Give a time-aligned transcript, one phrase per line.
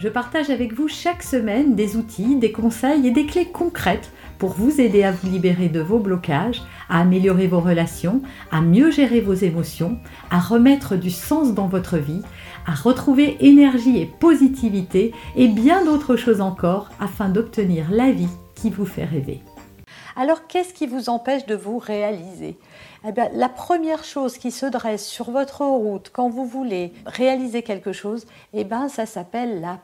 [0.00, 4.54] Je partage avec vous chaque semaine des outils, des conseils et des clés concrètes pour
[4.54, 9.20] vous aider à vous libérer de vos blocages, à améliorer vos relations, à mieux gérer
[9.20, 9.98] vos émotions,
[10.30, 12.22] à remettre du sens dans votre vie,
[12.66, 18.70] à retrouver énergie et positivité et bien d'autres choses encore afin d'obtenir la vie qui
[18.70, 19.42] vous fait rêver.
[20.16, 22.58] Alors qu'est-ce qui vous empêche de vous réaliser?
[23.06, 27.62] Eh bien, La première chose qui se dresse sur votre route quand vous voulez réaliser
[27.62, 29.78] quelque chose, eh bien, ça s'appelle la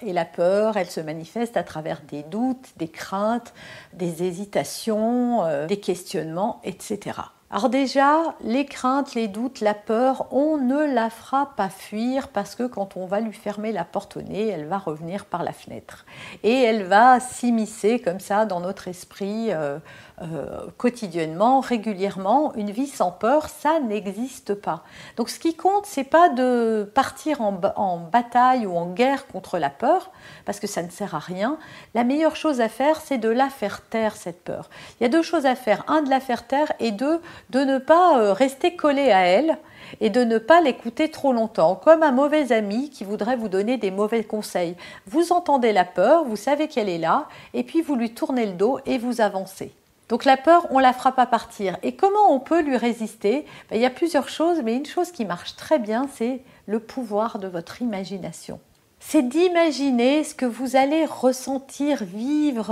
[0.00, 3.54] Et la peur, elle se manifeste à travers des doutes, des craintes,
[3.92, 7.20] des hésitations, euh, des questionnements, etc.
[7.54, 12.54] Alors déjà, les craintes, les doutes, la peur, on ne la fera pas fuir parce
[12.54, 15.52] que quand on va lui fermer la porte au nez, elle va revenir par la
[15.52, 16.06] fenêtre.
[16.44, 19.78] Et elle va s'immiscer comme ça dans notre esprit euh,
[20.22, 22.54] euh, quotidiennement, régulièrement.
[22.54, 24.82] Une vie sans peur, ça n'existe pas.
[25.16, 29.58] Donc ce qui compte, c'est pas de partir en, en, bataille ou en guerre contre
[29.58, 30.10] la peur,
[30.44, 31.58] parce que ça ne sert à rien.
[31.94, 34.70] La meilleure chose à faire, c'est de la faire taire, cette peur.
[34.98, 35.84] Il y a deux choses à faire.
[35.88, 39.58] Un, de la faire taire, et deux, de ne pas euh, rester collé à elle
[40.00, 43.76] et de ne pas l'écouter trop longtemps, comme un mauvais ami qui voudrait vous donner
[43.76, 44.76] des mauvais conseils.
[45.06, 48.52] Vous entendez la peur, vous savez qu'elle est là, et puis vous lui tournez le
[48.52, 49.72] dos et vous avancez.
[50.08, 51.78] Donc la peur, on la fera pas partir.
[51.82, 53.46] Et comment on peut lui résister?
[53.70, 56.80] Ben, Il y a plusieurs choses, mais une chose qui marche très bien, c'est le
[56.80, 58.60] pouvoir de votre imagination.
[59.00, 62.70] C'est d'imaginer ce que vous allez ressentir, vivre,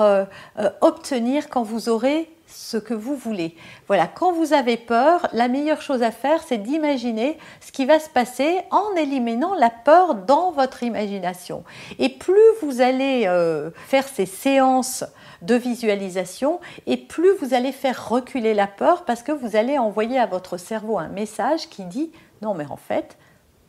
[0.58, 3.54] euh, obtenir quand vous aurez ce que vous voulez.
[3.86, 7.98] Voilà, quand vous avez peur, la meilleure chose à faire, c'est d'imaginer ce qui va
[7.98, 11.64] se passer en éliminant la peur dans votre imagination.
[11.98, 15.04] Et plus vous allez euh, faire ces séances
[15.42, 20.18] de visualisation et plus vous allez faire reculer la peur parce que vous allez envoyer
[20.18, 22.12] à votre cerveau un message qui dit
[22.42, 23.16] non mais en fait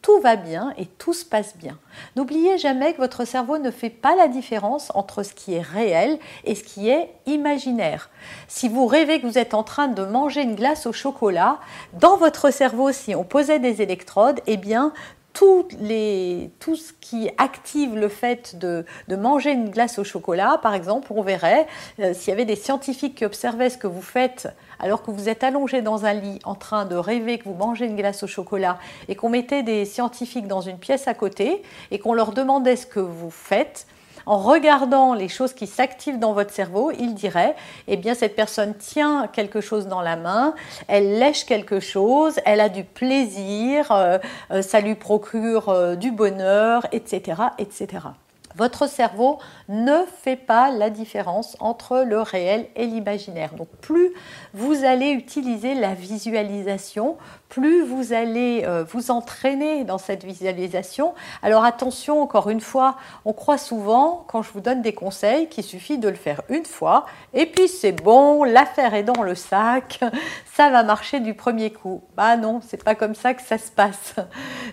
[0.01, 1.77] tout va bien et tout se passe bien.
[2.15, 6.17] N'oubliez jamais que votre cerveau ne fait pas la différence entre ce qui est réel
[6.43, 8.09] et ce qui est imaginaire.
[8.47, 11.59] Si vous rêvez que vous êtes en train de manger une glace au chocolat,
[11.93, 14.93] dans votre cerveau, si on posait des électrodes, eh bien,
[16.59, 21.11] tout, ce qui active le fait de, de, manger une glace au chocolat, par exemple,
[21.11, 21.67] on verrait,
[21.99, 24.47] euh, s'il y avait des scientifiques qui observaient ce que vous faites
[24.79, 27.85] alors que vous êtes allongé dans un lit en train de rêver que vous mangez
[27.85, 31.99] une glace au chocolat et qu'on mettait des scientifiques dans une pièce à côté et
[31.99, 33.85] qu'on leur demandait ce que vous faites,
[34.25, 37.55] en regardant les choses qui s'activent dans votre cerveau, il dirait,
[37.87, 40.53] eh bien cette personne tient quelque chose dans la main,
[40.87, 44.17] elle lèche quelque chose, elle a du plaisir, euh,
[44.51, 47.87] euh, ça lui procure euh, du bonheur, etc., etc.
[48.55, 49.39] Votre cerveau
[49.69, 53.53] ne fait pas la différence entre le réel et l'imaginaire.
[53.53, 54.11] Donc plus
[54.53, 57.17] vous allez utiliser la visualisation,
[57.51, 61.13] plus vous allez euh, vous entraîner dans cette visualisation.
[61.43, 62.95] Alors attention, encore une fois,
[63.25, 66.65] on croit souvent, quand je vous donne des conseils, qu'il suffit de le faire une
[66.65, 69.99] fois, et puis c'est bon, l'affaire est dans le sac,
[70.53, 72.01] ça va marcher du premier coup.
[72.15, 74.15] Bah non, c'est pas comme ça que ça se passe.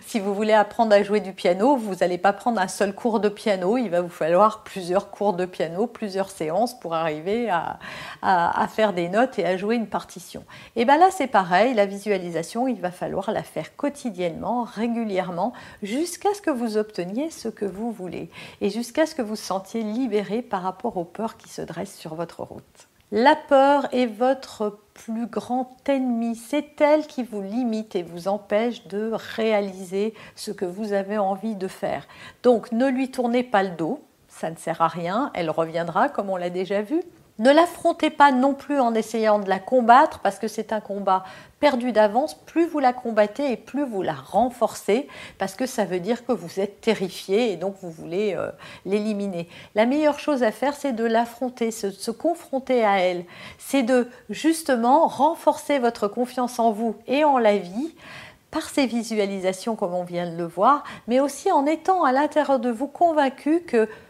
[0.07, 3.21] Si vous voulez apprendre à jouer du piano, vous n'allez pas prendre un seul cours
[3.21, 7.79] de piano, il va vous falloir plusieurs cours de piano, plusieurs séances pour arriver à,
[8.23, 10.45] à faire des notes et à jouer une partition.
[10.77, 15.53] Et bien là, c'est pareil, la visualisation, il va falloir la faire quotidiennement, régulièrement,
[15.83, 18.31] jusqu'à ce que vous obteniez ce que vous voulez
[18.61, 22.15] et jusqu'à ce que vous sentiez libéré par rapport aux peurs qui se dressent sur
[22.15, 22.89] votre route.
[23.11, 26.37] La peur est votre plus grand ennemi.
[26.37, 31.55] C'est elle qui vous limite et vous empêche de réaliser ce que vous avez envie
[31.55, 32.07] de faire.
[32.43, 36.29] Donc ne lui tournez pas le dos, ça ne sert à rien, elle reviendra comme
[36.29, 37.03] on l'a déjà vu.
[37.39, 41.23] Ne l'affrontez pas non plus en essayant de la combattre parce que c'est un combat
[41.61, 42.35] perdu d'avance.
[42.35, 45.07] Plus vous la combattez et plus vous la renforcez
[45.39, 48.51] parce que ça veut dire que vous êtes terrifié et donc vous voulez euh,
[48.85, 49.49] l'éliminer.
[49.77, 53.25] La meilleure chose à faire, c'est de l'affronter, se, se confronter à elle.
[53.59, 57.95] C'est de justement renforcer votre confiance en vous et en la vie
[58.51, 62.59] par ces visualisations comme on vient de le voir, mais aussi en étant à l'intérieur
[62.59, 63.89] de vous convaincu que